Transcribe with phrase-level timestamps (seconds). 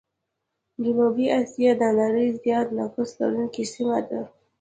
[0.83, 4.21] جنوبي آسيا د نړۍ زيات نفوس لرونکي سيمه ده.